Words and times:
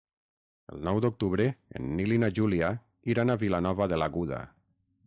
El 0.75 0.79
nou 0.87 1.01
d'octubre 1.05 1.47
en 1.81 1.93
Nil 1.99 2.17
i 2.17 2.17
na 2.25 2.31
Júlia 2.41 2.73
iran 3.17 3.35
a 3.37 3.41
Vilanova 3.45 3.91
de 3.95 4.03
l'Aguda. 4.03 4.43